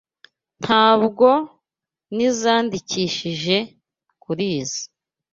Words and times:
Ntabwo 0.61 1.27
nizoandikishije 2.15 3.57
kurizoi. 4.23 4.85